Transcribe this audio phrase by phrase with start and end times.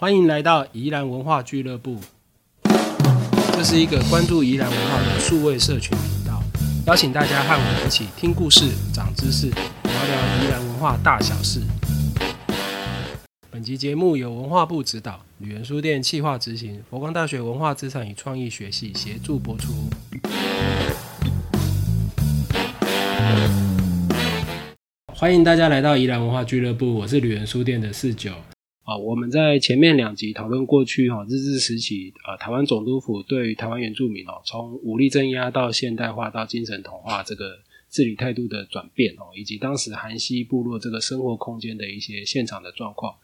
[0.00, 1.98] 欢迎来到宜兰文化俱乐部，
[3.52, 6.40] 这是一个关注宜兰文化的数位社群频道，
[6.86, 11.60] 邀请大家和我一起听故事、长知识，聊聊宜兰文化大小事。
[13.50, 19.72] 本集节目由文化部指导，旅人书店企划执行，佛光大学文化资产与创意学系协助播出。
[25.08, 28.30] 欢迎大家来到宜兰文化俱乐部，我是旅人书店的四九。
[28.88, 37.58] 啊，我们在前面两集讨论过去哈日治时期，呃，台湾总督府对于台湾原住民哦，从武力镇压到现代化到精神同化这个
[37.90, 43.14] 治理态度的转变哦，以及当时韩西部落这个生活空间的一些现场的状况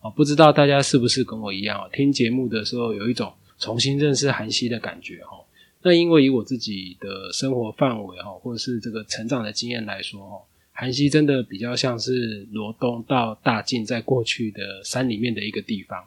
[0.00, 5.36] 啊，不知道大家是不是跟我一样哦，听节目的时候有一种重新认识韩西的感觉哈？
[5.82, 10.40] 那因为以我自己的生活范围哈，或者是这个成长的经验来说哈。
[10.80, 16.02] 韩溪真的比较像是罗东到大晋在过去的山里面的一个地方。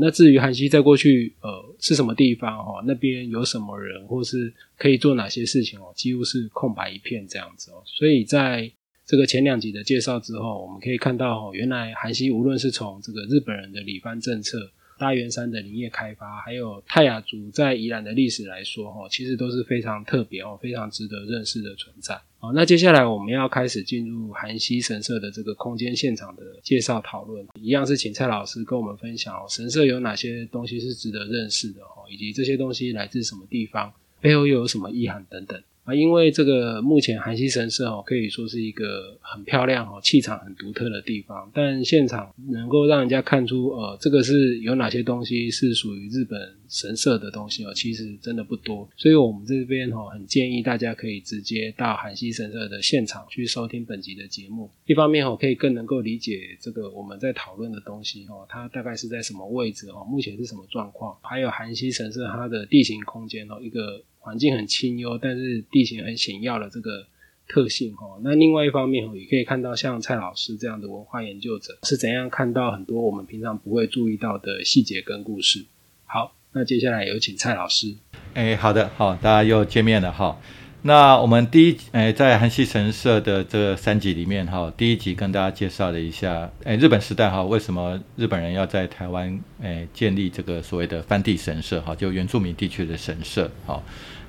[0.00, 7.82] 那至于韩溪在过去呃是什么地方哦，那边有什么人，或是可以做哪些事情哦，几乎是空白一片这样子哦。
[7.84, 8.72] 所以在
[9.04, 14.70] 这个前两集的介绍之后，我们可以看到哦，原来韩溪无论是从这个日本人的里番政策。
[14.98, 22.20] 大元山的林业开发，还有泰雅族在宜兰的历史来说，哈，其实都是非常特别哦，非常值得认识的存在。
[22.38, 35.60] 好，那接下来我们要开始进入韩溪神社的这个空间现场的介绍讨论，一样是请蔡老师跟我们分享哦，神社有哪些东西是值得认识的哦，以及这些东西来自什么地方，背后又有什么意涵等等。
[35.84, 41.50] 啊，因为这个目前韩溪神社哦，可以说是一个很漂亮哦，气场很独特的地方。
[41.52, 48.88] 但现场能够让人家看出，呃，这个是有哪些东西是属于日本神社的东西哦，其实真的不多。
[48.96, 54.70] 所以我们这边哦，很建议大家可以直接到韩溪神社的现场去收听本集的节目。
[54.86, 64.02] 一方面哦，可以更能够理解这个我们在讨论的东西哦，它大概是在什么位置哦，目前是什么状况，还有韩溪神社它的地形空间哦，一个。
[64.24, 67.06] 环境很清幽，但是地形很险要的这个
[67.46, 68.18] 特性哦。
[68.22, 75.66] 那另外一方面哦，也可以看到像蔡老师这样的文化研究者是怎样看到很多我们平常不会注意到的细节跟故事。
[76.06, 77.94] 好，那接下来有请蔡老师。
[78.32, 80.40] 哎，好的，好，大家又见面了哈。
[80.86, 93.82] 那我们第一，哎，在韩系神社的这三集里面哈，第一集跟大家介绍了一下，哎，日本时代哈，为什么日本人要在台湾哎建立这个所谓的翻地神社哈，就原住民地区的神社哈。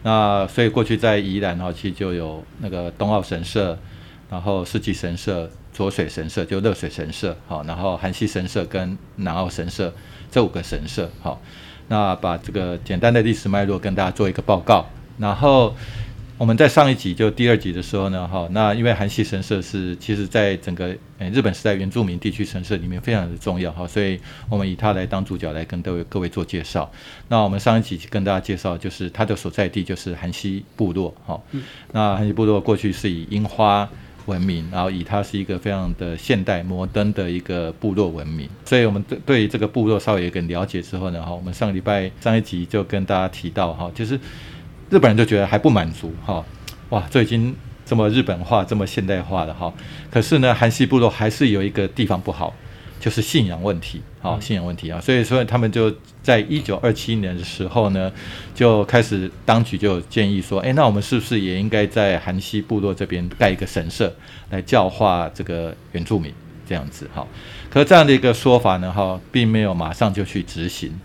[0.05, 3.75] 那所以过去在宜兰哈，其实就有那个东澳神社，
[4.29, 9.91] 然后世纪神社、浊水神社就热水神社好，然后韩系神社跟南澳神社
[10.29, 11.41] 这五个神社好。
[11.87, 14.85] 那把这个简单的历史脉络跟大家做一个报告，
[15.17, 15.75] 然后。
[16.37, 20.87] 我们在上一集就第二集的时候呢，哈，那因为韩系神社是其实在整个
[21.17, 24.19] 诶日本时代原住民地区神社里面非常的重要哈，所以
[24.49, 26.91] 我们以它来当主角来跟各位各位做介绍。
[27.29, 31.41] 那我们上一集跟大家介绍就是它的所在地就是韩西部落哈，
[31.93, 33.87] 那韩西部落过去是以樱花
[34.25, 44.19] 闻名，然后以它是一个非常的现代摩登的一个部落闻名，所以我们对对这个部落稍微有个了解之后呢，哈，我们上个礼拜上一集就跟大家提到哈，就是。
[44.95, 46.41] 日本人就觉得还不满足哈，
[46.87, 47.53] 哇，这已经
[47.85, 49.73] 这么日本化、这么现代化了哈。
[50.09, 52.55] 可是呢，韩系部落还是有一个地方不好，
[52.97, 55.01] 就是信仰问题，好，信仰问题啊。
[55.01, 58.09] 所以说，他们就在一九二七年的时候呢，
[58.53, 64.13] 就开始当局就建议说，哎，那我们是不是也应该在韩系部落这边盖一个神社，
[64.49, 66.33] 来教化这个原住民
[66.65, 67.27] 这样子哈？
[67.69, 70.97] 可这样的一个说法呢，哈，并没有马上就去执行。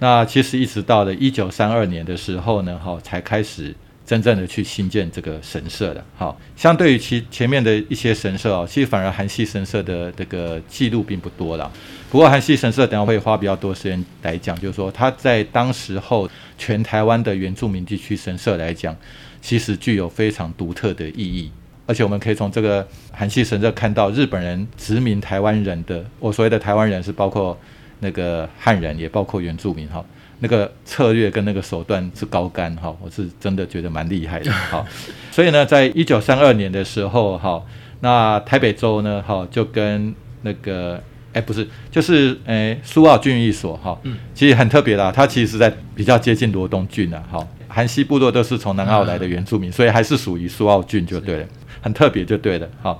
[0.00, 3.74] 那其实一直到了一九三二年的时候呢，哈，才开始
[4.06, 6.04] 真正的去新建这个神社的。
[6.16, 11.70] 好，相对于其前面的一些神社哦，其实反而韩系神社的这个记录并不多了。
[12.10, 18.96] 不过韩系神社等下会花比较多时间来讲，就是说它在当时候全台湾的原住民地区神社来讲，
[19.42, 21.50] 其实具有非常独特的意义。
[21.86, 27.58] 而且我们可以从这个韩系神社看到日本人殖民台湾人的，我所谓的台湾人是包括。
[28.00, 30.04] 那个汉人也包括原住民哈，
[30.40, 34.86] 那个策略跟那个手段是高干哈，我是真的觉得蛮厉害的 哈。
[35.32, 37.60] 所以呢，在一九三二年的时候哈，
[38.00, 41.02] 那台北州呢哈就跟那个
[41.32, 43.98] 哎不是就是哎苏澳郡一所哈，
[44.32, 51.46] 其实很特别啦，它其实是在比较接近罗东郡的哈，韩西部落都是从南澳来的原住民，所以还是属于苏澳郡就对了，
[51.80, 52.96] 很特别就对了哈。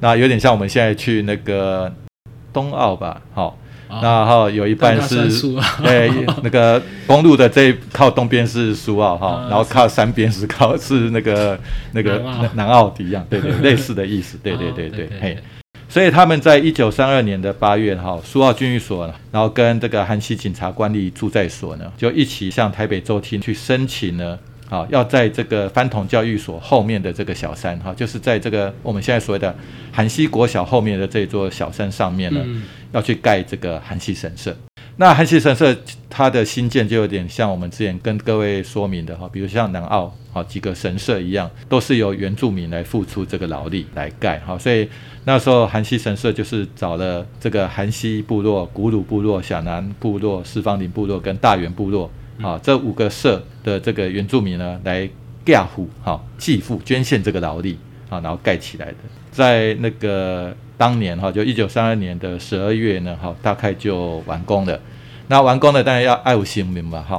[0.00, 1.90] 那有点像我们现在去那个
[2.52, 3.58] 东澳吧，好。
[3.88, 5.28] 然后有一半是，
[5.82, 6.10] 对，
[6.42, 11.58] 那个 公路的这靠东边是苏澳哈，然后靠山边是靠是那个
[11.92, 12.22] 那个
[12.54, 15.38] 南澳的一样，对对， 类似的意思，对对对对，嘿。
[15.88, 24.36] 所以他们在一九三二年的八月，哈，苏澳军役所，然后跟这个韩西警察官吏驻在所呢，就一起向台北州厅去申请呢，
[24.68, 29.54] 啊，要在这个番童教育所后面的这个小山，哈，就是在这个我们现在所谓的
[29.92, 32.44] 韩西国小后面的这座小山上面呢，
[32.92, 34.56] 要去盖这个韩西神社。
[34.98, 35.76] 那韩系神社
[36.08, 44.88] 它的新建就有点像我们之前跟各位说明的哈，比如像南澳好几个神社一样，都是由原住民来付出这个劳力来盖哈，所以
[45.24, 52.10] 那时候韩系神社就是找了这个韩西部落、古鲁部落、小南部落、四方林部落跟大原部落
[52.42, 55.08] 啊这五个社的这个原住民呢来
[55.44, 57.78] 盖户哈寄付捐献这个劳力
[58.08, 58.96] 啊，然后盖起来的，
[59.30, 60.54] 在那个。
[60.78, 64.78] 当年哈，就一九三二年的十二月呢，哈，大概就完工了。
[65.26, 67.18] 那完工了，当然要爱护新民嘛，哈，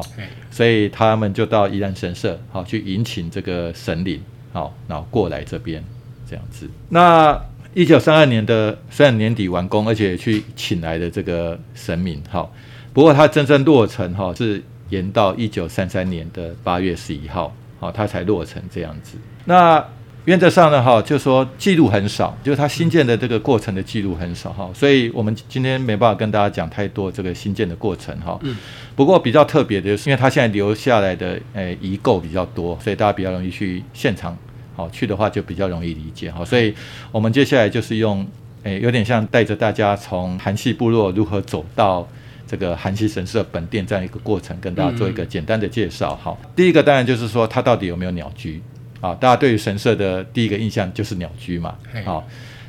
[0.52, 4.22] 所以他们就到宜兰神社，好去迎请这个神灵，
[4.54, 5.84] 好，然后过来这边
[6.30, 6.70] 这样子。
[6.90, 7.36] 那
[7.74, 12.48] 一九三二年的虽然年底完工，而且去请来的这个神明，哈，
[12.94, 19.18] 不过它真正落成哈是延到一九三三年的八月十一号，好，它才落成这样子。
[19.46, 19.84] 那
[20.26, 28.38] 原则上呢，哈，就说记录很少，就是它新建的这个过程的记录很少，哈，所以我们今天没办法跟大家讲太多这个新建的过程，哈。
[28.42, 28.58] 嗯。
[28.94, 34.38] 不过比较特别的就是，因为它现在留下来的诶遗构比较多，所以大家比较容易去现场，
[34.76, 36.44] 好去的话就比较容易理解，哈。
[36.44, 36.74] 所以
[37.12, 38.28] 我们接下来就是用
[38.64, 42.06] 诶有点像带着大家从韩系部落如何走到
[42.48, 46.36] 这个韩系神社本店这样一个过程，跟大家做一个简单的介绍，哈。
[46.56, 48.62] 第一个当然就是说它到底有没有鸟居。
[49.00, 51.76] 啊，大家对于神社的第一个印象就是鸟居嘛。
[52.04, 52.28] 好，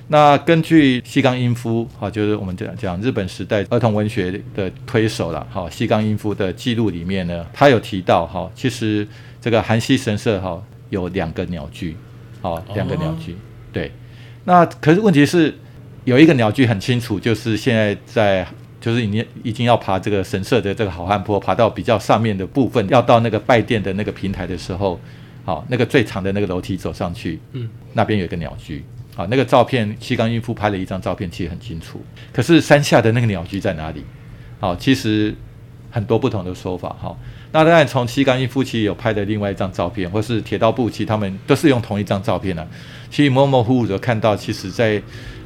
[0.09, 5.47] 那根据西冈英夫，好，就是我们讲讲日本时代儿童文学的推手了。
[5.49, 9.09] 好，西冈英夫的记录里面呢，他有提到哈，其实
[9.41, 11.97] 这个韩西神社哈有两个鸟居，
[12.43, 13.35] 好，两个鸟居。
[13.73, 13.91] 对，
[14.45, 15.57] 那可是问题是
[16.05, 18.47] 有一个鸟居很清楚，就是现在在
[18.81, 25.01] 就是已经已经要爬这个神社的这个好汉坡，爬到比较上面的部分，要到那个拜殿的那个平台的时候。
[25.45, 28.85] 好，那个最长的那个楼梯走上去，嗯，那边有一个鸟居。
[29.17, 31.99] 好，那个照片，西冈英夫拍了一张照片，其实很清楚。
[32.35, 34.05] 可是山下的那个鸟居在哪里？
[34.61, 35.35] 好，其实
[35.91, 36.95] 很多不同的说法。
[37.01, 37.19] 好，
[37.51, 42.69] 那当然从西冈英夫其实有拍的另外一张照片，或是铁道部其实他们都是用同一张照片呢。
[43.09, 45.03] 其实模模糊糊的看到，其实在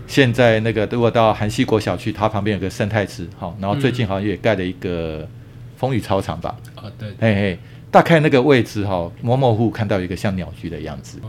[0.06, 5.28] 现在那个如果到韩西国小区，它旁边有个生态池，好，然后最近好像也盖了一个
[5.76, 6.56] 风雨操场吧？
[6.74, 7.58] 啊，对，嘿嘿。
[7.90, 11.20] 大概那个位置哈，模模糊糊看到一个像鸟居的样子，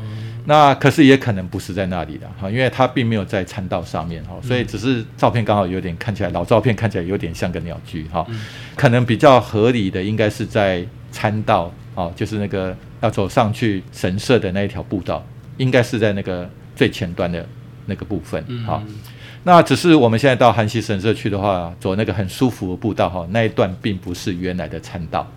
[0.45, 8.25] 那可是也可能不是在那里的哈，因为它并没有在餐道上面哈，所以只是照片刚好有点看起来老照片看起来有点像个鸟居哈，
[8.77, 15.21] 可能比较合理的应该是在餐道哦，就是那个要走上去神社的那一条步道，
[15.57, 17.45] 应该是在那个最前端的
[17.85, 18.81] 那个部分好。
[19.43, 25.29] 那只是我们现在到韩西神社去的话，走那个很舒服的步道哈，那一段并不是原来的参道。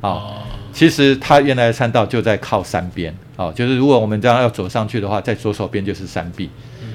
[0.00, 0.42] 哦，
[0.72, 6.48] 其实它原来的山道就在靠山边，哦，就是如果我们这样要走上去的话，在左手边就是山壁，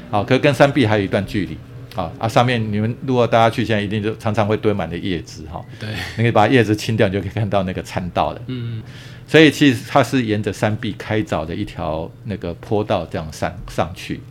[0.10, 1.58] 好，可跟山壁还有一段距离，
[1.96, 8.82] 啊啊，上面你们如果大家去，现在一定就常常会堆满了叶子，哈，对，你可以把叶子清掉，你就可以看到那个参道了，嗯，
[9.28, 14.22] 所以其实它是沿着山壁开凿的一条那个坡道这样上上去，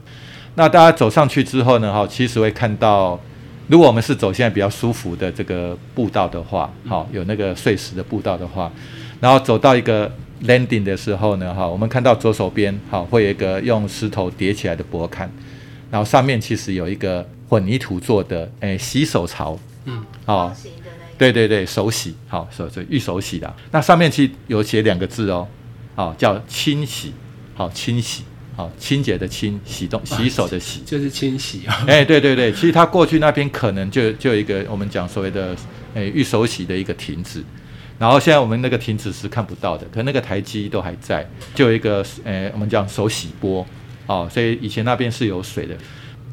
[0.54, 3.18] 那大家走上去之后呢，哈，其实会看到。
[3.68, 8.70] 如果我们是走现在比较舒服的这个步道的话，好，有那个碎石的步道的话，
[9.20, 10.12] 然后走到一个
[10.44, 15.30] landing 的时候呢，哈，我们看到左手边好会有一个用石头叠起来的薄坎，
[15.90, 20.52] 然后上面其实有一个混凝土做的诶洗手槽，嗯，哦，
[21.16, 25.46] 对对对，手洗，好手这预手洗的，那上面其实有写两个字哦，
[25.94, 27.14] 好叫清洗，
[27.54, 28.24] 好清洗。
[28.54, 31.84] 好，清洁的清，洗动洗手的洗， 就是清洗啊。
[31.88, 35.56] 哎，对对对，其实他过去那边可能就就有一个我们讲所谓的
[35.94, 37.42] 诶预手洗的一个亭子，
[37.98, 43.66] 然后现在我们那个亭子是看不到的，可那个台基都还在，就有一个诶我们讲手洗波，
[44.06, 45.74] 哦，所以以前那边是有水的。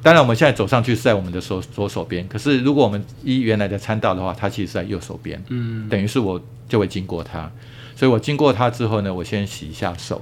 [0.02, 7.52] 当然我们现在走上去是在我们的手左手边，可是如果我们依原来的参道的话，它其实是在右手边，嗯，等于是我就会经过它，
[7.96, 10.22] 所以我经过它之后呢，我先洗一下手。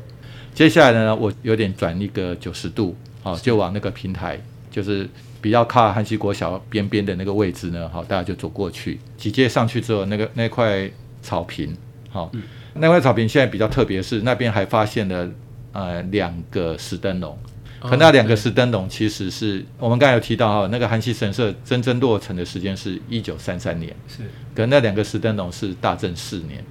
[0.58, 5.08] 接下来呢，我有点转一个九十度，好，就往那个平台，就是
[5.40, 9.00] 比较靠汉西国小边边的那个位置呢，好，大家就走过去。
[9.20, 10.90] 几阶上去之后，那个那块
[11.22, 11.78] 草坪，
[12.10, 12.32] 好，
[12.74, 15.30] 那块草坪现在比较特别，是那边还发现了
[15.74, 17.38] 呃两个石灯笼，
[17.80, 24.24] 可那两个石灯笼其实是我们刚才有提到哈，那个韩西神社真正落成的时间是一九三三年，是，
[24.56, 26.66] 可那两个石灯笼是大正四年。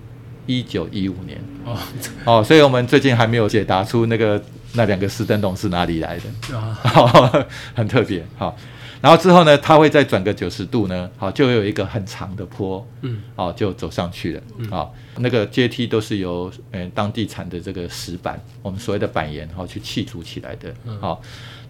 [0.46, 1.38] 一九一五年。
[1.64, 1.76] 哦。
[2.24, 4.42] 哦，所以我们最近还没有解答出那个
[4.74, 6.56] 那两个石灯笼是哪里来的。
[6.56, 6.78] 啊，
[7.74, 8.24] 很特别。
[8.38, 8.56] 好，
[9.00, 21.20] 然后之后呢，它会再转个九十度呢，好，就有一个很长的坡，嗯，好，就走上去了，好，那个阶梯都是由呃当地产的这个石板，我们所谓的板岩，好去砌筑起来的，好，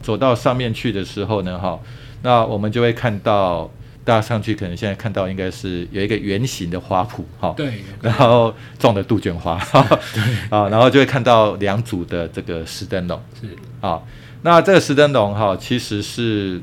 [0.02, 1.78] 走到上面去的时候呢，哈，
[2.22, 3.70] 那我们就会看到。
[4.06, 9.58] 大家上去可能现在看到应该是有一个圆形的花圃，哈，对，然后种的杜鹃花，
[10.14, 13.48] 对，啊，然后就会看到两组的这个石灯笼，是。
[13.80, 14.00] 啊，
[14.42, 16.62] 那这个石灯笼哈，其实是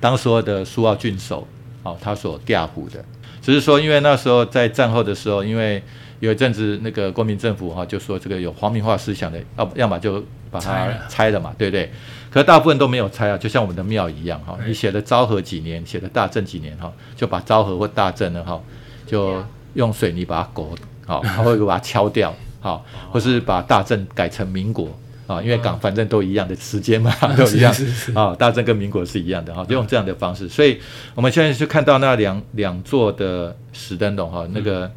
[0.00, 1.46] 当时候的苏澳郡守，
[1.82, 3.04] 哦，他所调虎的，
[3.42, 5.82] 只是说因为那时候在战后的时候，因为
[6.20, 11.90] 有一阵子那个国民政府哈就说这个有皇民化思想的，要要么就把它拆了嘛，对不对？
[12.30, 14.56] 可大部分都没有拆啊，就像我们的庙一样哈。
[14.64, 18.60] 你写的昭和几年，写的大正几年哈，就把昭和或大正呢哈，
[19.04, 19.42] 就
[19.74, 24.88] 用水泥把它裹好， 或者把它敲掉好，或是把大正改成民国
[25.26, 27.74] 啊，因为港反正都一样的时间嘛， 都一样
[28.14, 28.34] 啊。
[28.36, 30.48] 大正跟民国是一样的哈，就用这样的方式。
[30.48, 30.78] 所以
[31.14, 34.90] 我们现在就看到那两两座的石灯笼哈，那个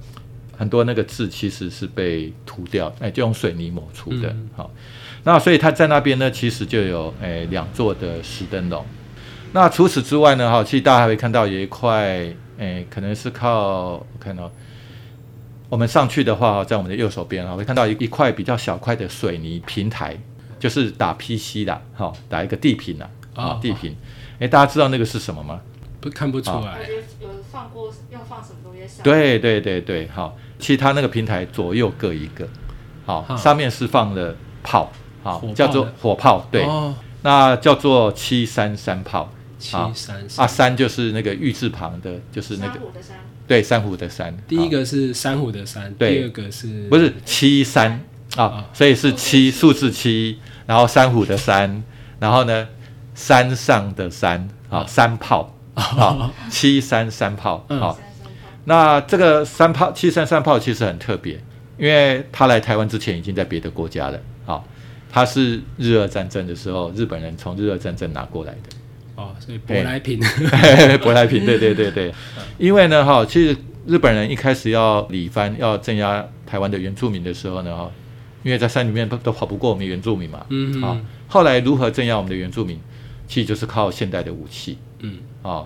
[0.58, 4.72] 很多那个字其实是被涂掉，哎，就用水泥抹出的好。
[5.28, 8.86] 那所以他在那边呢，其实就有诶两座的石灯笼。
[9.52, 12.26] 那除此之外呢，哈，其实大家还会看到有一块
[12.58, 14.50] 诶，可能是靠我看到
[15.68, 20.18] 我们上去的话，在我们的右手边啊，会看到一一块比较小块的水泥平台，
[20.58, 23.94] 就是打 PC 的，哈，打一个地平啊，啊，地坪。
[24.40, 25.60] 诶，大家知道那个是什么吗？
[26.00, 26.80] 不看不出来。
[27.20, 29.04] 有放过要放什么东西上？
[29.04, 32.48] 对对对对，好，其实它那个平台左右各一个，
[33.06, 34.90] 好，上面是放了炮。
[35.28, 36.66] 好，叫做火炮，对，
[37.22, 39.30] 那叫做七三三炮，
[39.60, 40.46] 七三三。
[40.46, 42.80] 啊，三就是那个玉字旁的，就是那个
[43.46, 44.34] 对，珊瑚的珊。
[44.48, 48.02] 第一个是珊瑚的珊，第二个是不是七三
[48.38, 48.66] 啊？
[48.74, 51.84] 所以是七数字七，然后珊瑚的珊，
[52.20, 52.68] 然后呢
[53.14, 55.54] 山上的山，啊，山炮。
[55.78, 57.96] 啊，七三三炮啊。
[58.66, 61.40] 那这个三炮七三三炮其实很特别，
[61.78, 64.66] 因为他来台湾之前已经在别的国家了，好。
[65.12, 68.76] 它是日俄战争的时候，日本人从日俄战争拿过来的。
[69.16, 72.14] 哦，所以舶来品，舶来品， 对对对对。
[72.60, 77.92] 因为呢，哈，其实日本人一开始要理番，要镇压台湾的原住民的时候呢，哈，
[78.44, 82.80] 因为在山里面都都跑不过我们原住民嘛，嗯，啊，后来如何镇压我们的原住民，
[83.28, 85.66] 其实就是靠现代的武器，嗯，啊，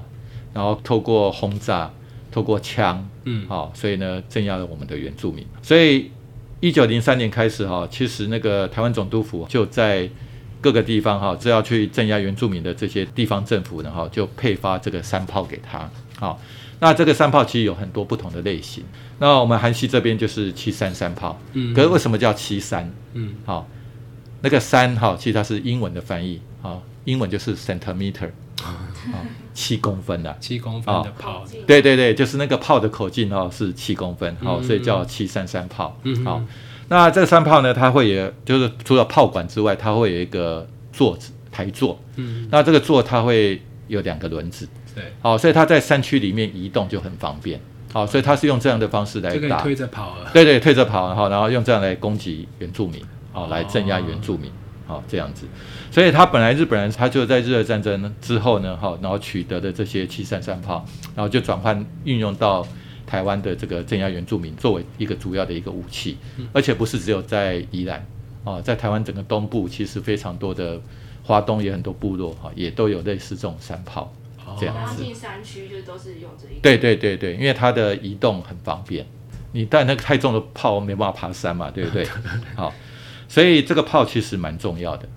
[0.53, 1.91] 然后透过轰炸，
[2.31, 6.10] 透过枪，嗯，好，所以呢，镇压了我们的原住民，所以。
[6.61, 10.07] 一九零三年开始哈，其实那个台湾总督府就在
[10.61, 15.89] 各个地方哈，只要去镇压原住民的这些地方政府呢哈，就配发这个山炮给他。
[16.19, 16.39] 好，
[16.79, 18.83] 那这个山炮其实有很多不同的类型。
[19.17, 22.87] 那我们韩系这边就是七三三炮，嗯，可是为什么叫七三？
[23.13, 23.67] 嗯，好，
[24.41, 28.29] 那个三哈，其实它是英文的翻译，好，英文就是 centimeter。
[28.63, 35.97] 啊，七公分的，七公分的炮，对对对，就是那个炮的口径哦，是七公分，好，所以叫七三三炮。
[36.23, 36.41] 好，
[36.87, 41.99] 那这个三炮呢，它会有，就是除了炮管之外，它会有一个座子台座。
[42.15, 44.67] 嗯，那这个座它会有两个轮子。
[44.93, 47.59] 对，好，所以它在山区里面移动就很方便。
[47.93, 50.29] 好，所以它是用这样的方式来打，推着跑了。
[50.33, 53.03] 对对，推着跑，然后然后用这样来攻击原住民，
[53.33, 54.51] 好，来镇压原住民。
[54.91, 55.45] 好，这样子，
[55.89, 62.67] 所以他本来日本人他就在日俄战争之后呢，哈，然后取得的这些七三三炮，然后就转换运用到
[63.07, 66.17] 台湾的这个镇压原住民作为一个主要的一个武器，
[66.51, 68.05] 而且不是只有在宜兰，
[68.43, 70.81] 哦，在台湾整个东部其实非常多的
[71.24, 74.13] 华东也很多部落哈，也都有类似这种山炮，
[74.60, 75.01] 这样子。
[75.01, 76.60] 进山区就都是用这一。
[76.62, 79.05] 对对对对，因为它的移动很方便，
[79.53, 82.05] 你带那个太重的炮没办法爬山嘛，对不对？
[82.57, 82.74] 好。
[83.31, 85.07] 所以这个炮其实蛮重要的。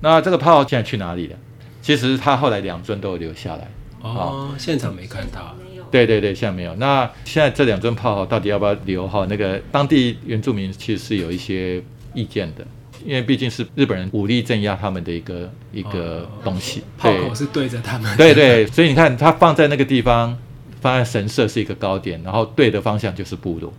[0.00, 1.36] 那这个炮现在去哪里了？
[1.80, 3.70] 其实他后来两尊都有留下来。
[4.02, 5.56] 哦，现场没看到。
[5.90, 6.74] 对对对，现在没有。
[6.74, 9.08] 那现在这两尊炮到底要不要留？
[9.08, 12.66] 哈，那个当地原住民其实是有一些意见的，
[13.06, 16.82] 因为毕竟是日本人武力镇压他们的一个一个东西。
[16.98, 18.14] 炮口是对着他们。
[18.18, 20.36] 对对，所以你看，它放在那个地方，
[20.82, 23.72] 放在神社是一个高点，然后对的方向就是部落。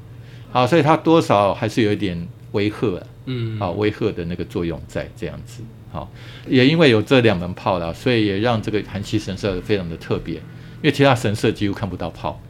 [0.52, 2.28] 好，所以它多少还是有一点。
[2.54, 6.12] 威吓，嗯，好，威吓的那个作用在这样子，好，
[6.48, 10.42] 也因为有这两门炮啦，所以也让这个韩系神社非常的特别，因
[10.84, 12.42] 为其他神社几乎看不到炮，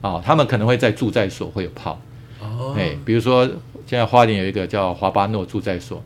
[0.00, 2.00] 啊，他们可能会在住在所会有炮，
[2.40, 3.44] 哦，哎，比如说
[3.86, 6.02] 现在花莲有一个叫华巴诺住在所，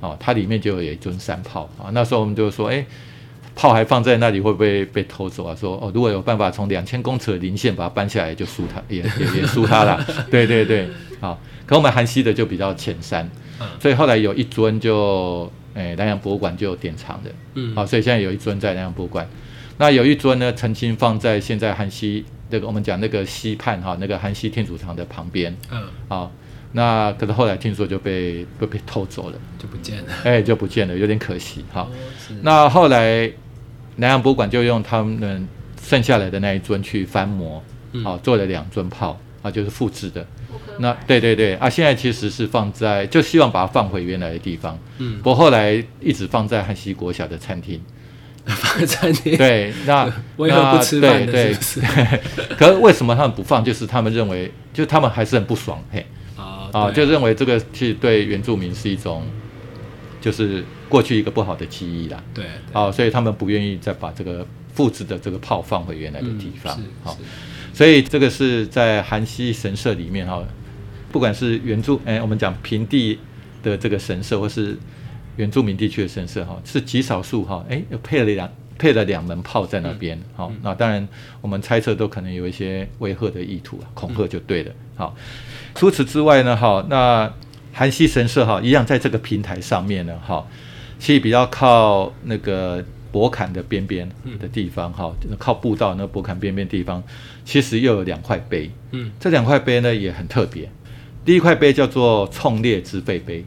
[0.00, 2.86] 哦，它里面就有一尊山炮，啊，那时候我们就说，哎，
[3.54, 5.54] 炮还放在那里会不会被偷走啊？
[5.54, 10.88] 说，哦，如果有办法从两千公尺的零线把它搬下来，就输他，也也也输他了， 对对对，
[11.20, 11.38] 好。
[11.66, 13.30] 可我们韩系的就比较浅山，
[13.80, 19.28] 所以后来有一尊就诶南洋博物馆就典藏的，嗯，好，所以现在有一尊在南洋博物馆。
[19.78, 26.30] 那有一尊呢，曾经放在现在韩西那个我们讲那个西畔哈，那个韩西天主堂的旁边嗯，啊。
[26.72, 30.12] 那可是后来听说就被被被偷走了，就不见了。
[30.22, 31.80] 哎，就不见了，有点可惜哈。
[31.80, 31.88] 哦，
[32.42, 33.28] 那后来
[33.96, 35.48] 南洋博物馆就用他们
[35.82, 37.60] 剩下来的那一尊去翻模，
[37.92, 40.24] 嗯啊，做了两尊炮啊，就是复制的。
[40.80, 44.78] 那对对对啊，现在其实是放在，就希望把它放回原来的地方。
[44.98, 47.80] 嗯不，过后来一直放在汉西国小的餐厅。
[48.46, 49.36] 放在餐厅。
[49.36, 51.26] 对，那 为何不吃饭的？
[51.26, 51.80] 那对是不是？
[51.80, 52.20] 对，
[52.56, 53.62] 可是为什么他们不放？
[53.62, 56.04] 就是他们认为，就他们还是很不爽，嘿
[56.36, 59.22] 啊啊，就认为这个是对原住民是一种，
[60.20, 62.22] 就是过去一个不好的记忆啦。
[62.34, 64.44] 对，对啊，所以他们不愿意再把这个
[64.74, 66.74] 复制的这个炮放回原来的地方。
[66.78, 67.18] 嗯好、
[67.74, 70.42] 所以这个是在韩西神社里面哈，
[71.10, 73.18] 不管是原住哎，我们讲平地
[73.62, 74.76] 的这个神社，或是
[75.36, 80.16] 原住民地区的神社哈，是极少数哈，哎，配了两配了两门炮在那边。
[80.18, 81.06] 嗯好、那当然
[81.40, 84.72] 我们猜测都可能有一些威吓的意图啊，恐吓就对了。
[84.96, 85.16] 好、
[85.74, 87.32] 除此之外呢，哈，那
[87.72, 90.46] 韩西神社哈，一样在这个平台上面呢，哈，
[90.98, 97.02] 其实比较靠那个博坎的边边的地方，哈、靠步道那博坎边边地方，
[97.44, 98.70] 其实又有两块碑。
[98.92, 100.70] 嗯这两块碑呢也很特别。
[101.24, 103.44] 第一块碑叫做冲烈之废碑，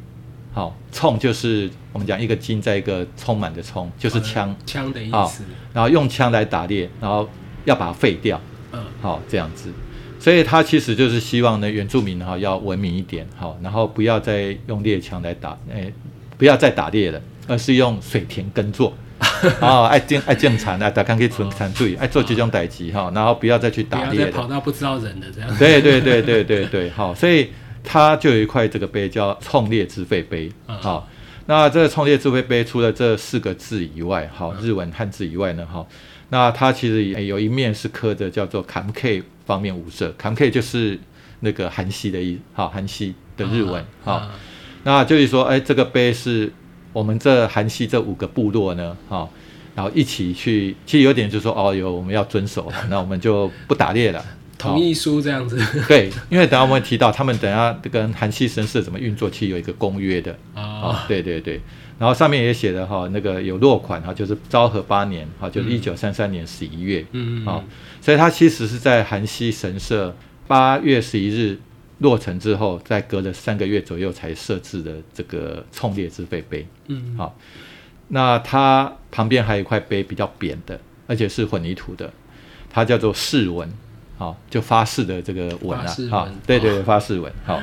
[0.54, 5.44] 好，冲就是我们讲一个金在一个充满的充，就是枪，枪的意好思。
[5.74, 7.28] 然后用枪来打猎，然后
[7.66, 8.40] 要把它废掉。
[8.72, 9.70] 嗯好、这样子。
[10.20, 15.92] 所以他其实就是希望呢，原住民哈、要文明一点，好、然后不要再用猎枪来打，哎，
[16.38, 18.94] 不要再打猎了，而是用水田耕作。
[19.60, 24.48] 啊，爱种爱种田啊，大家可以存产注意，爱做这种代志哈，然后不要再去打猎跑。
[24.48, 25.58] 到不知道人的这样。
[25.58, 27.50] 对对对对对对，好，所以
[27.84, 30.52] 它就有一块这个碑叫“冲烈之废碑”。
[30.68, 30.78] 嗯。
[30.78, 31.08] 好，
[31.46, 35.86] 那这个“冲烈之废碑”除了这四个字以外，好，日文汉字以外呢，哈，
[36.30, 40.98] 那它其实也有一面是刻的叫做“坎 K” 方面五色，“坎 K” 就是
[41.42, 44.32] 那个韩系的意，好，韩系的日文，好，啊。
[44.86, 46.52] 那就是说，哎，这个碑是
[46.92, 49.30] 我们这韩系这五个部落呢，哈、
[49.76, 54.24] 然后一起去，其实有点就是说，哦，有我们要遵守，那我们就不打猎了。
[54.64, 55.58] 同意书这样子。
[55.88, 60.38] 对， 因为等下我们会提到，他们等一下跟韩系神社怎么运作，其实有一个公约的。
[60.54, 61.60] 啊、啊，对对对，
[62.00, 67.64] 然后上面也写了哈，那个有落款哈，就是昭和八年哈，就是一九三三年十一月，嗯啊、
[68.02, 70.16] 所以它其实是在韩系神社
[70.48, 71.58] 八月十一日
[72.00, 76.68] 落成之后，在隔了三个月左右才设置的这个冲烈之废碑。
[76.88, 77.38] 嗯好、
[78.10, 82.12] 那它旁边还有一块碑比较扁的，而且是混凝土的，
[82.70, 83.72] 它叫做世文，
[84.24, 87.60] 好、就发誓的这个文啊发誓，好、文对对发誓文，好、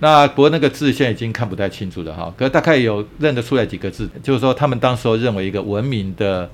[0.00, 6.50] 那不过那个字现在已经看不太清楚了哈，可是大概有认得出来几个字，就是说他们当时候认为一个文明的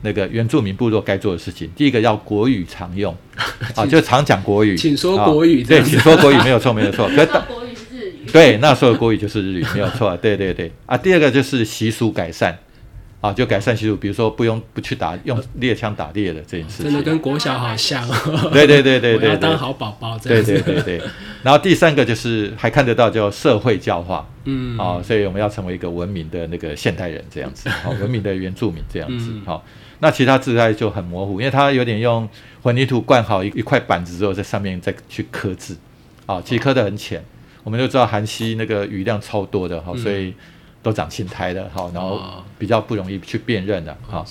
[0.00, 3.14] 那个原住民部落该做的事情，第一个要国语常用，
[3.76, 7.06] 啊，就常讲国语，请说啊国语这对，请说国语没有错，没有错。
[7.08, 10.96] 可是 国语是日语，对那时候的国语就是日语，没有错，对对对啊。
[10.96, 12.58] 第二个就是习俗改善，
[13.24, 17.02] 啊，就改善习俗，比如说不用不去打用猎枪打猎的这件事情真的。
[17.02, 18.14] 跟国小好像哦。
[18.52, 20.60] 对对对对对对当好宝宝这对。
[20.60, 21.02] 对对对。
[21.42, 29.64] 然后第三个就是还看得到叫社会教化，嗯，啊、所以我们要成为一个文明的那个现代人这样子，好、文明的原住民这样子嗯，好、
[30.00, 32.28] 那其他字态就很模糊，因为它有点用
[32.62, 35.74] 混凝土灌好一一块板子之后，在上面再去刻字，
[36.26, 37.24] 啊、其实刻得很浅。
[37.62, 40.34] 我们都知道韩熙那个雨量超多的哈、嗯所以
[40.84, 44.26] 都长青苔的，好，然后哦比较不容易去辨认的，好、哦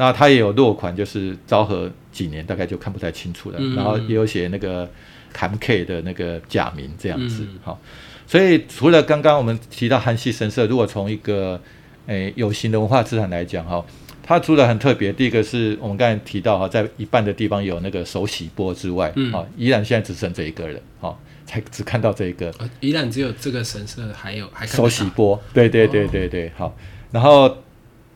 [0.00, 3.56] 那它也有落款，就是昭和几年，大概就看不太清楚了。
[3.58, 3.74] 嗯。
[3.74, 4.88] 然后也有写那个
[5.32, 7.80] 坎 K 的那个假名这样子嗯，好、
[8.24, 11.60] 所以除了刚刚我们提到韩系神社，如果从一个
[12.06, 13.84] 诶有形的文化资产来讲哈，
[14.22, 19.32] 它除了很特别，第一个是我们刚才提到哈，在一半的地方有那个手洗钵之外，嗯。
[19.32, 22.50] 啊、依然现在只剩这一个了，好、才只看到这一个。
[22.58, 26.76] 呃依然只有这个神社还有还看得手到洗钵，对对对对对，好。
[27.10, 27.56] 然后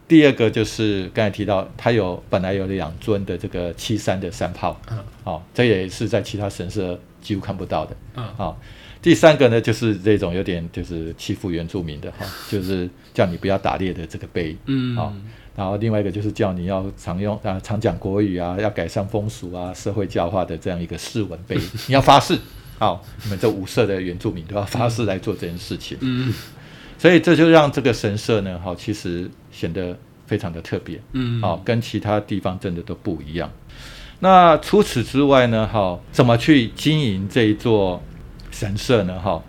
[0.07, 8.61] 第二个就是刚才提到，它有本来有两尊的这个七三的山炮，嗯哦，这也是在其他神社几乎看不到的，嗯好。
[9.01, 15.13] 第三个呢，就是这种有点就是欺负原住民的哈，就是叫你不要打猎的这个碑，嗯好
[15.57, 21.57] 然后另外一个就是叫你要常用啊常讲国语啊，要改善风俗啊，社会教化的这样一个誓文碑，
[21.89, 22.39] 你要发誓，
[22.79, 25.97] 好，你们这五社的原住民都要发誓来做这件事情。
[26.01, 26.33] 嗯
[26.99, 33.51] 所以这就让这个神社呢，哈，其实显得非常的特别，嗯好，跟其他地方真的都不一样。
[34.21, 38.01] 那除此之外呢，哈，怎么去经营这一座
[38.53, 39.19] 神社呢？
[39.19, 39.43] 哈，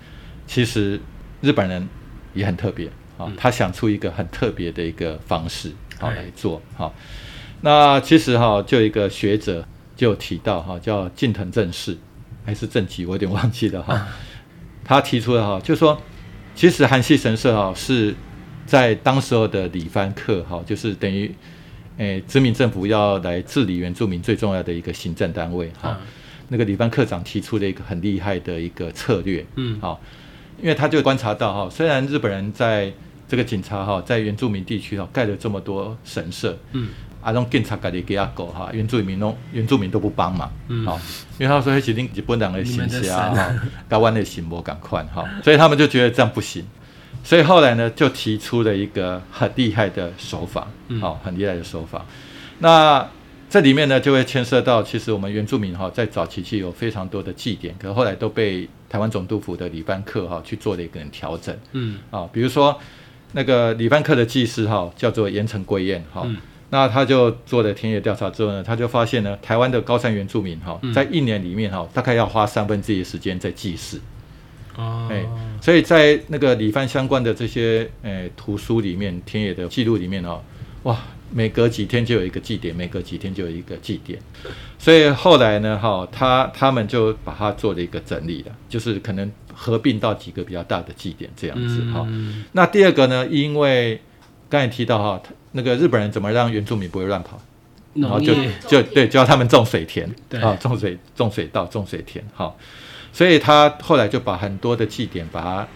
[0.47, 0.99] 其实
[1.41, 1.88] 日本人
[2.33, 6.91] 也很特别，啊，他想出一个很特别的一个方式，好哎来做，好。
[7.62, 9.63] 那其实哈，就一个学者
[9.95, 11.95] 就提到哈，叫近藤正士
[12.45, 14.08] 还是正吉，我有点忘记了哈。
[14.84, 16.01] 他提出了哈，就说
[16.53, 18.13] 其实韩系神社哈是
[18.65, 21.34] 在当时候的里番克哈，就是等于
[21.97, 25.97] 诶殖民政府要来治理原住民最重要的一个行政单位哈。
[26.49, 29.99] 那个里番科长提出了一个很厉害的一个策略，嗯，好，
[30.62, 32.91] 因为他就观察到哈，虽然日本人在
[33.27, 36.89] 这个警察哈在原住民地区哈盖了这么多神社，嗯。
[37.23, 40.51] 啊，种警察家己给阿狗哈，原住民拢原住民都不帮忙，
[40.86, 40.99] 好，
[41.39, 43.49] 因为他说是恁日本人的形象哈，
[43.88, 46.65] 跟湾的行无赶快哈，所以他们就觉得这样不行，
[47.23, 50.67] 所以后来呢就提出了一个很厉害的手法，
[50.99, 52.05] 好，很厉害的手法。
[52.59, 53.07] 那
[53.49, 62.77] 这里面呢就会牵涉到，其实我们原住民哈在早期期有非常多的祭典，可后来都被台湾总督府的礼班课哈去做了一个调整，嗯，啊，比如说
[63.31, 66.27] 那个礼班课的祭司哈叫做盐城归燕哈。
[66.73, 74.01] 那他就做了田野调查之后呢，他就发现呢，台湾的高山原住民哈，在一年里面哈，大概要花三分之一的时间在祭祀。
[74.75, 75.23] 哦，哎，
[75.62, 80.41] 所以在那个李帆相关的这些诶图书里面，田野的记录里面哦，
[80.81, 80.97] 哇，
[81.31, 84.17] 每隔几天就有一个祭典，每隔几天就有一个祭典。
[84.79, 92.07] 所以后来呢，哈，他他们就把它做了一个整理了，就是可能合并到几个比较大的祭典这样子哈。
[92.53, 94.01] 那第二个呢，因为
[94.49, 95.21] 刚才提到哈，
[95.54, 97.39] 那个日本人怎么让原住民不会乱跑？
[97.96, 98.34] 然后就
[98.68, 100.10] 就对，教他们种水田，
[100.42, 102.58] 啊，种水种水稻种水田，好，
[103.12, 105.68] 所以他后来就把很多的祭典把它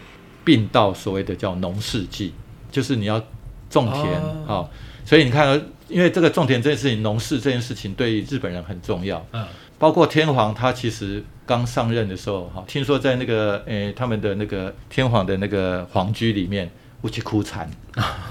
[0.43, 2.33] 并到所谓的叫农事祭，
[2.71, 3.23] 就是你要
[3.69, 4.67] 种田，好，
[5.05, 9.45] 所以你看，因为这个种田这件事情，农事这件事情对日本人很重要，嗯，
[9.77, 16.67] 包括天皇他其实刚上任的时候，哈，听说在那个诶他们的那个天皇的那个皇居里面，
[17.03, 17.69] 乌去哭惨。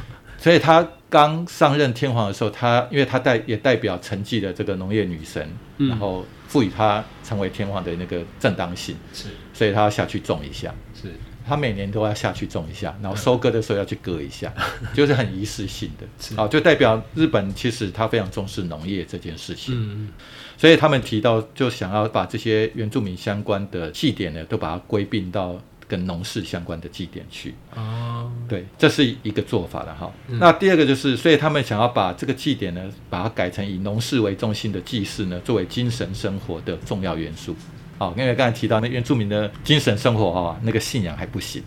[0.46, 5.44] 所以他刚上任天皇的时候，他因为他代也代表承继了这个农业女神，
[5.76, 11.10] 然后赋予他成为天皇的那个正当性，是，所以他要下去种一下，是，
[11.44, 14.54] 他每年都要下去种一下，然后收割的时候要去割一下，
[14.94, 20.10] 就是很仪式性的，好，就代表日本其实他非常重视农业这件事情，嗯，
[20.56, 25.60] 所以他们提到就想要把这些原住民相关的祭典呢，都把它归并到。
[25.88, 30.12] 跟农事相关的祭典去哦，对，这是一个做法了哈。
[30.28, 37.54] 那第二个就是，所以他们想要把这个祭典呢，把它改成以农事为中心的祭祀呢，作为精神生活的重要元素。
[37.98, 41.62] 好，因为刚才提到那原住民的精神生活哈，那个信仰还不行，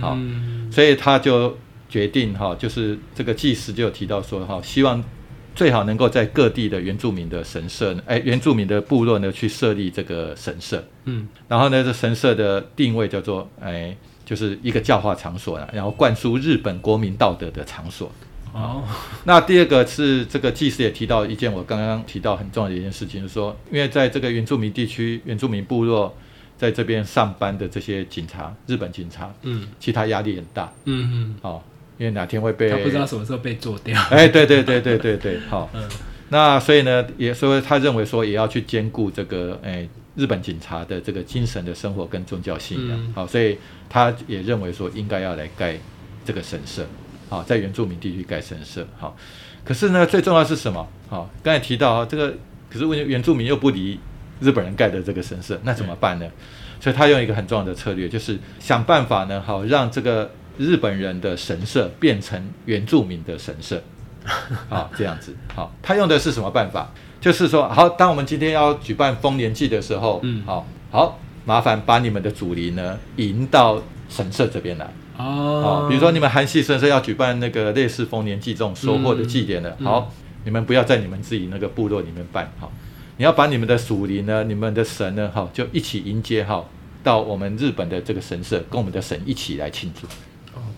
[0.00, 0.18] 好，
[0.70, 1.56] 所以他就
[1.88, 5.02] 决定哈，就是这个祭司就有提到说哈，希望。
[5.60, 10.82] 最好能够在各地的原住民的神社，哎，原住民的部落呢，去设立这个神社。
[11.04, 13.94] 嗯，然后呢，这神社的定位叫做，哎，
[14.24, 18.10] 就是一个教化场所了，然后灌输日本国民道德的场所。
[18.54, 18.82] 哦，
[19.24, 26.16] 那第二个是这个祭司也提到一件我刚刚提到很重要的一件事情，就是说，因为在这个原住民地区、原住民部落
[26.56, 30.72] 在这边上班的这些警察，日本警察，嗯，其他压力很大。
[30.86, 31.62] 嗯嗯，好。
[32.00, 34.00] 因为哪天会被他不知道什么时候被做掉。
[34.08, 35.68] 哎，对对对对对对，好。
[35.76, 35.86] 嗯。
[36.30, 39.86] 那所以呢，也所以他认为说也要去兼顾这个哎
[40.16, 43.12] 日本警察的这个精神的生活跟宗教信仰。
[43.14, 43.58] 好，所以
[43.90, 45.76] 他也认为说应该要来盖
[46.24, 46.86] 这个神社。
[47.28, 48.86] 好，在原住民地区盖神社。
[48.98, 49.14] 好，
[49.62, 50.88] 可是呢，最重要是什么？
[51.10, 52.32] 好，刚才提到啊，这个
[52.70, 54.00] 可是问原住民又不离
[54.40, 56.26] 日本人盖的这个神社，那怎么办呢？
[56.80, 60.30] 所以他用一个很重要的策略，就是想办法呢，好让这个。
[60.60, 63.82] 日本人的神社变成原住民的神社，
[64.68, 66.92] 好这样子，好，他用的是什么办法？
[67.18, 80.12] 就是说，好，当我们今天要举办丰年祭的时候，嗯，好，好，麻烦把你们的祖灵呢迎到神社这边来，哦，比如说你们韩系神社要举办那个类似丰年祭这种收获的祭典的，好，
[80.44, 82.70] 你们不要在你们自己那个部落里面办，好，
[83.16, 86.68] 你要把你们的属灵呢，你们的神呢，好，就一起迎接，好，
[87.02, 90.06] 到我们日本的这个神社，跟我们的神一起来庆祝。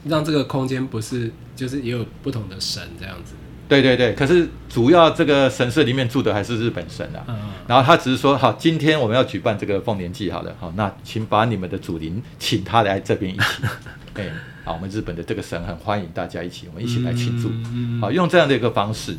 [0.05, 3.35] 让这个空间不是，就是也有不同的神这样子。
[3.69, 7.25] 对对对，可是主要这个神社里面住的还是日本神啊。
[7.29, 7.39] 嗯。
[7.67, 13.45] 然后他只是说，好，今天我们要举办这个凤年祭，好了，好，那请把你们的祖灵请他来这边一起。
[14.15, 14.31] 哎，
[14.65, 17.49] 好，我们日本的这个神很欢迎大家一起，我们一起来庆祝。
[17.51, 17.99] 嗯。
[18.01, 19.17] 好，用这样的一个方式，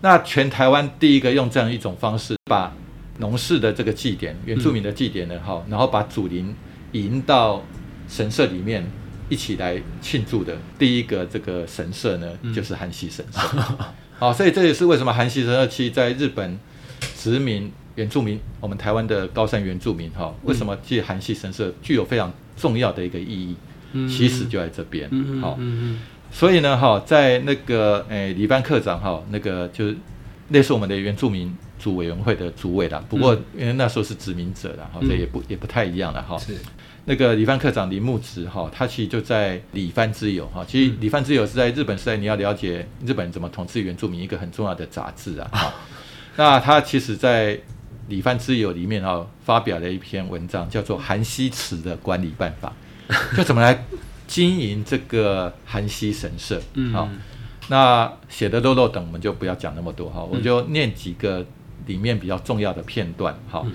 [0.00, 2.72] 那全台湾第一个用这样一种方式，把
[3.18, 6.54] 农事的这个祭典、原住民的祭典呢，好，然后把祖灵
[6.92, 7.62] 迎到
[8.08, 8.90] 神社里面。
[9.32, 13.40] 一起来庆祝的第一个这个神社呢，就是韩系神社。
[14.20, 16.60] 好，所以这也是为什么韩系神社其实在日本
[17.16, 23.56] 殖民原住民，我们台湾的高山原住民哈，为什么这韩系神社具有非常重要的一个意义？
[24.06, 25.10] 其实就在这边。
[25.40, 25.58] 好，
[26.30, 29.96] 所以呢哈，在那个诶，李班科长哈，那个就是
[30.50, 36.38] 类似我们的原住民族委员会的主委啦，不过因为那时候是殖民者啦，哈，嗯所以也不也不太一样了哈。
[36.38, 36.56] 是，
[37.04, 45.74] 那个李帆科长林木直哈，他其实就在李帆之友哈，其实李帆之友是在日本时代，你要了解日本怎么统治原住民一个很重要的杂志啊哈。
[46.36, 47.58] 那他其实，在
[48.08, 52.72] 李帆之友里面哈，发表了一篇文章，叫做《韩熙祠的管理办法》，
[53.36, 53.84] 就怎么来
[54.26, 56.62] 经营这个韩熙神社。
[56.74, 57.08] 嗯好、
[57.68, 61.44] 那写的漏漏等我们就不要讲那么多哈，我就念几个
[61.86, 63.66] 里面比较重要的片段哈。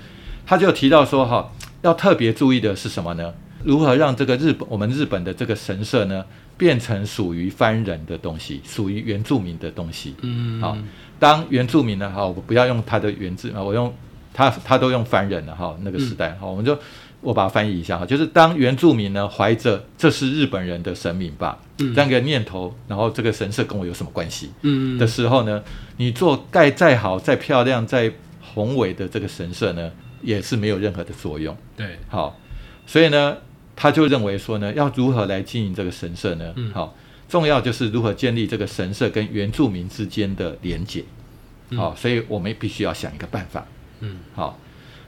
[0.46, 3.32] 他就提到说哈，要特别注意的是什么呢？
[3.64, 6.24] 如何让这个日本我们日本的这个神社呢，
[6.56, 10.14] 变成属于番人的东西，属于原住民的东西。
[10.22, 10.78] 嗯，好，
[11.18, 13.92] 当原住民呢，哈，我不要用他的原字啊，我用
[14.32, 16.30] 他他都用番人了哈，那个时代。
[16.40, 16.78] 哈，我们就
[17.20, 21.92] 我把它翻译一下哈，就是当原住民呢怀着这是日本人的神明吧嗯。
[21.92, 24.52] 这样一个念头，然后这个神社跟我有什么关系？
[24.62, 24.96] 嗯。
[24.96, 25.60] 的时候呢，
[25.96, 29.90] 你做盖再好、再漂亮、再宏伟的这个神社呢，
[30.22, 31.56] 也是没有任何的作用。
[31.76, 32.38] 对，好，
[32.86, 33.36] 所以呢，
[33.76, 36.52] 他就认为说呢，要如何来经营这个神社呢？
[36.56, 36.94] 嗯好，
[37.28, 41.04] 重要就是如何建立这个神社跟原住民之间的连结。
[41.76, 43.66] 好，所以我们必须要想一个办法。
[44.00, 44.58] 嗯，好，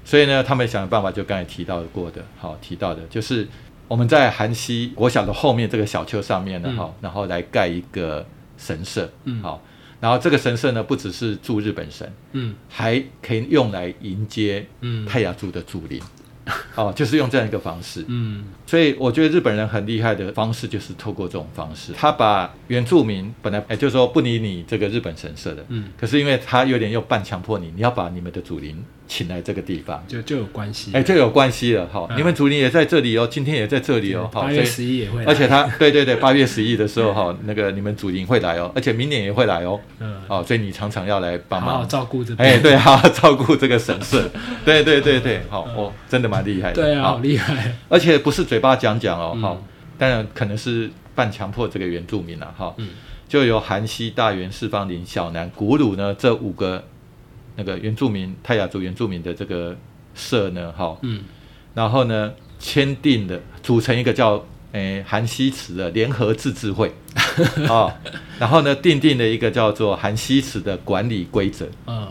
[0.04, 3.48] 所以呢，他们想的办法就刚才提到过的，好提到的就是
[3.88, 8.26] 我们在韩西国小的后面这个小丘上面呢，嗯好、然后来盖一个
[8.58, 9.10] 神社。
[9.24, 9.62] 嗯好，
[10.00, 12.54] 然后这个神社呢，不只是住日本神，嗯。
[12.68, 15.06] 还可以用来迎接嗯。
[15.06, 16.00] 泰雅族的祖灵。
[16.74, 18.04] 哦，就是用这样一个方式。
[18.08, 18.42] 嗯。
[18.66, 30.92] 所以我觉得日本人很厉害的方式就是透过这种方式，他把原住民本来哎就是说不理你这个日本神社的，嗯，可是因为他有点又半强迫你，你要把你们的祖灵请来这个地方，就就有关系。
[30.94, 32.16] 哎，就有关系了哈，嗯。
[32.16, 41.88] 你们祖灵也在这里哦，今天也在这里哦，好，八月十一也会来，而且他对对对，八月十一的时候哈，那个你们祖灵会来哦，而且明年也会来哦，嗯，哦，所以你常常要来帮好好忙。
[41.88, 42.48] 照顾这边。
[42.48, 44.30] 哎，对，好好照顾这个神社，
[44.64, 47.12] 对对对对，好，哦，真的蛮厉害的，对啊，好。
[47.14, 47.74] 好厉害。
[47.88, 49.42] 而且不是嘴巴讲讲哦，嗯。
[49.42, 49.60] 哈、
[49.98, 52.90] 当然可能是半强迫这个原住民了、哈、嗯。
[53.28, 56.84] 就由韩熙、大原、四方林、小南、古鲁呢这五个
[57.56, 59.76] 那个原住民泰雅族原住民的这个
[60.14, 61.22] 社呢，哈、嗯。
[61.74, 66.92] 然后呢签订的组成一个叫诶韩熙祠的联合自治会，
[67.68, 67.92] 哦，
[68.38, 72.08] 然后呢订定了一个叫做韩熙祠的管理规则，嗯。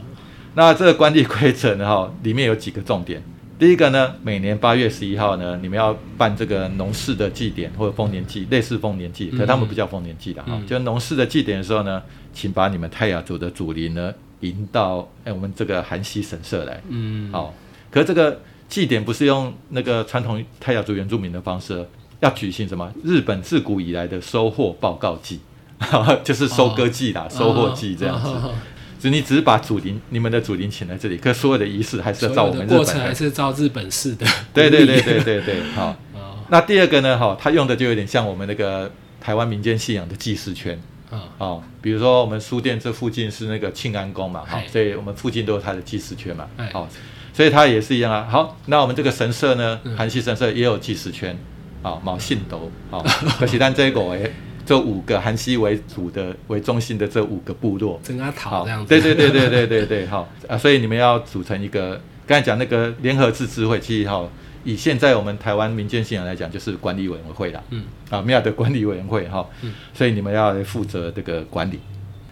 [0.56, 3.22] 那这个管理规则呢，哈，里面有几个重点。
[3.60, 10.66] 第一个呢，每年八月十一号呢，你们要办这个农事的祭典或者丰年祭，类似丰年祭，可他们不叫丰年祭的哈，嗯。
[10.66, 12.02] 就农事的祭典的时候呢，
[12.34, 16.82] 请把你们泰雅族的祖灵呢迎到哎我们这个韩熙神社来。
[16.88, 17.54] 嗯，好、
[17.92, 21.86] 可是这个祭典不是用那个传统泰雅族原住民的方式，
[22.20, 25.40] 要举行什么日本自古以来的收获报告祭，
[26.24, 28.28] 就是收割祭啦、收获祭这样子。
[28.28, 28.54] 哦
[29.02, 33.32] 只你只是把祖灵你们的祖灵请来这里，可所有的仪式还是要照我所有的过程还们日本人。
[33.32, 34.28] 是照日本式的。
[34.54, 35.96] 对对对对对对，好。
[36.14, 40.78] 哦那第二个呢，哈，他用的就有点像我们那个台湾民间信仰的祭祀圈。
[41.10, 46.88] 啊哦，比如说我们书店这附近是那个庆安宫嘛，哈嗨，所以我们附近都有它的祭祀圈嘛好，哦，
[47.34, 48.28] 所以它也是一样啊。
[48.30, 51.38] 好，那我们这个神社呢嗯，韩系神社也有祭祀圈，
[51.82, 53.00] 啊，毛信斗，啊，
[53.40, 54.32] 可是但这个诶，
[54.66, 58.90] 这五个韩熙为主的为中心的这五个部落，整个讨好这样，子。
[58.90, 64.30] 对对对对对对对，好啊，所以你们要组成一个，刚才讲那个联合自治会，其实哈，
[64.64, 71.80] 以现在我们台湾民间信仰来讲，就是管理委员会啦，嗯啊，庙的管理委员会哈，嗯所以你们要来负责这个管理。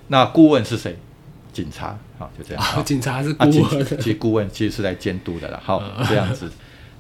[0.08, 0.98] 那顾问是谁？
[1.54, 2.64] 警察，好，就这样。
[2.64, 3.98] 啊，警察是啊，其孤儿的。
[3.98, 6.52] 其实顾问其实是来监督的啦，好，嗯这样子。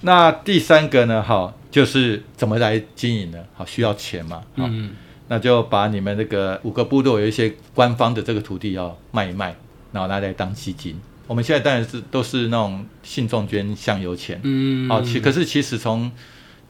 [0.02, 3.38] 那第三个呢，哈，就是怎么来经营呢？
[3.54, 4.96] 好，需要钱嘛，好，嗯
[5.28, 9.56] 那就把你们那个五个部落有一些官方的这个土地要卖一卖，
[9.92, 11.00] 然后拿来当基金。
[11.28, 16.12] 我们现在当然是都是那种信众捐香油钱，嗯，好、其可是其实从，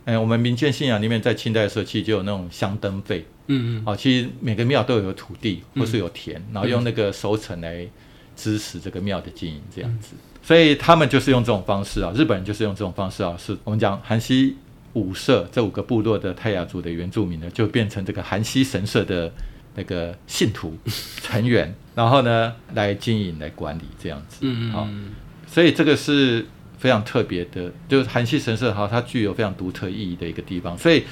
[0.06, 3.86] 嗯、我们民间信仰里面，在清代的时候，其实就有那种香灯费，嗯嗯。
[3.86, 7.88] 好、其实每个庙都有土地或是有田，然后用那个收成来
[8.36, 10.15] 支持这个庙的经营，这样子。
[10.41, 14.56] 所以他们就是用这种方式啊，日本人就是用这种方式啊，是我们讲韩熙
[14.93, 19.32] 五社这五个部落的泰雅族的原住民呢，就变成这个韩熙神社的
[19.78, 20.76] 那个信徒
[21.24, 24.40] 成员，然后呢来经营来管理这样子。
[24.42, 25.12] 嗯好嗯
[25.48, 26.46] 所以这个是
[26.78, 30.78] 非常特别的，就是韩系神社哈，它具有非常独特意义的一个地方。
[30.78, 31.04] 所以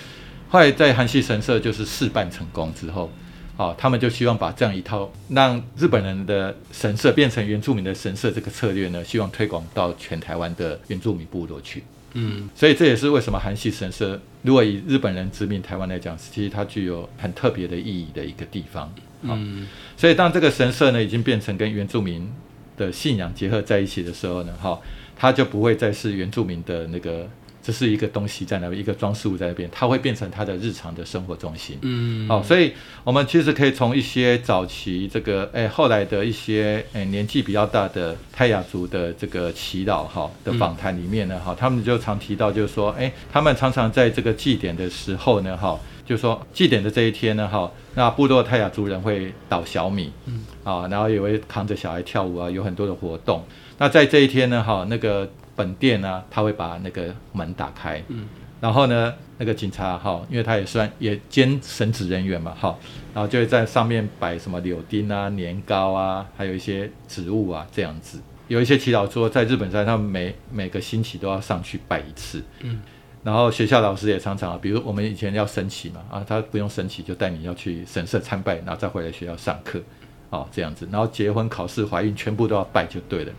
[0.49, 3.09] 后来在韩系神社就是试办成功之后，
[3.55, 11.83] 好、他们就希望把这样一套让日本人的神社变成原住民的神社这个策略呢，希望推广到全台湾的原住民部落去。
[12.13, 18.87] 嗯所以这也是为什么韩系神社，如果以日本人殖民台湾来讲，其实它具有很特别的意义的一个地方。
[19.25, 22.31] 好嗯所以当这个神社呢已经变成跟原住民
[22.77, 24.79] 的信仰结合在一起的时候呢，哈，
[25.15, 27.27] 它就不会再是原住民的那个，
[27.65, 31.79] 这是一个东西在那边，一个装饰物在那边，它会变成它的日常的生活中心。
[31.81, 32.71] 嗯，好、所以
[33.03, 53.43] 我们其实可以从一些早期这个，哎，后来的一些，哎，年纪比较大的泰雅族的这个祈祷哈的访谈里面呢，哈、他们就常提到，就是说，哎，他们常常在这个祭典的时候呢，哈，就说祭典的这一天呢，哈，那部落泰雅族人会倒小米，嗯，啊，然后也会扛着小孩跳舞啊，有很多的活动。
[53.77, 58.27] 那在这一天呢，哈，那个本店呢，他会把那个门打开，嗯，
[58.61, 62.77] 然后呢，那个警察哈，因为他也算也兼神职人员嘛，哈，
[63.13, 68.19] 然后就会在上面摆什么柳丁啊、年糕啊，还有一些植物啊这样子。
[68.47, 72.79] 有一些祈祷说，在日本山，他们每每个星期都要上去拜一次，嗯，
[73.23, 79.81] 然后学校老师也常常啊，比如我们以前要升旗嘛，啊，他不用升旗，就带你要去神社参拜，然后再回来学校上课，
[80.29, 83.31] 哦，这样子，然后结婚、考试、怀孕，全部都要拜就对了，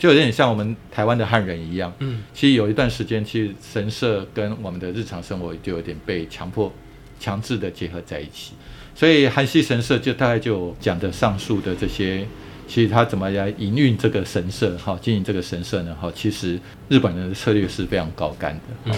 [0.00, 1.92] 就有点像我们台湾的汉人一样。
[1.98, 6.72] 嗯其实有一段时间，其实神社跟我们的日常生活就有点被强迫、
[7.20, 8.54] 强制的结合在一起，
[8.94, 12.26] 所以韩系神社就大概就讲的上述的这些。
[12.66, 15.94] 其实他怎么来营运这个神社，哈，经营这个神社呢？
[16.00, 16.56] 哈，其实
[16.88, 18.60] 日本人的策略是非常高干的。
[18.84, 18.94] 嗯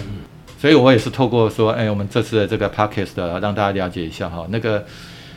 [0.60, 4.86] 所以我也是透过说，哎，我们这次的这个 podcast 的让大家了解一下哈，那个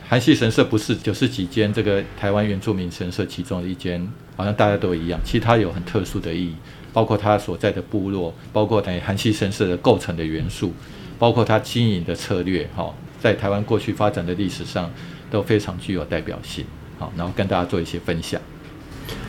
[0.08, 6.54] 韩系神社不是九十几间这个台湾原住民神社其中的一间，好像大家都一样，其他有很特殊的意义，
[6.92, 10.72] 包括它所在的部落，包括等于韩系神社的构成的元素，
[11.18, 14.88] 包括它经营的策略，哈，在台湾过去发展的历史上
[15.28, 16.64] 都非常具有代表性。
[17.00, 18.40] 好，然后跟大家做一些分享。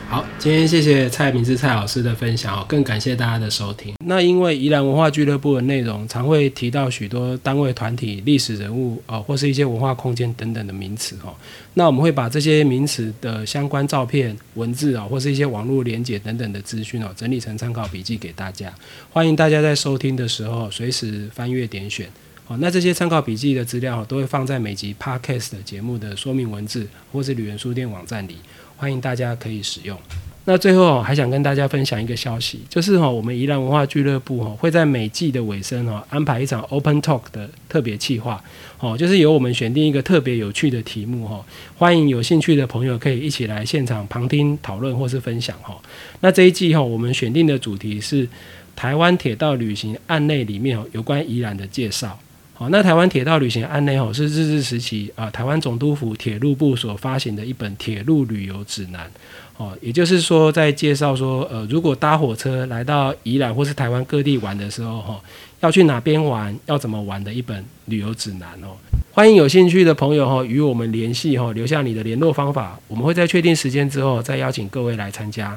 [0.08, 3.94] 好，今天谢谢蔡明志蔡老师的分享哦，更感谢大家的收听。
[4.06, 11.34] 那因为宜兰文化俱乐部的内容常会提到许多单位、团体、历史人物哦，或是一些文化空间等等的名词哦。
[11.74, 18.72] 那我们会把这些名词的相关照片、文字啊、哦，或是一些网络连接等等的资讯哦，整理成参考笔记给大家。
[19.10, 22.08] 欢迎大家在收听的时候随时翻阅点选。
[22.46, 28.36] 好，那这些参考笔记的资料都会放在每集 podcast 的节目的说明文字，或是旅人书店网站里，
[28.78, 29.98] 欢迎大家可以使用。
[30.44, 38.42] 那最后还想跟大家分享一个消息，就是哈，我们宜兰文化俱乐部哈会在每季的尾声哈安排一场 open talk 的特别企划，
[38.78, 41.44] 哦，就是由我们选定一个特别有趣的题目哈，
[41.76, 45.76] 欢迎有兴趣的朋友可以一起来现场旁听讨论或是分享哈。
[46.20, 48.26] 那这一季哈，我们选定的主题是
[48.74, 52.18] 台湾铁道旅行案内里面有关宜兰的介绍。
[52.58, 59.08] 好，那台湾铁道旅行案内哦是日治时期啊台湾总督府铁路部所发行的一本铁路旅游指南。
[59.56, 65.20] 哦，也就是说，在介绍说，呃，如果搭火车来到宜兰或是台湾各地玩的时候，哈、
[65.60, 68.74] 要去哪边玩，要怎么玩的一本旅游指南哦。
[69.12, 75.56] 欢迎有兴趣的朋友哈、与我们联系哈、留下你的联络方法，我们会在确定时间之后再邀请各位来参加。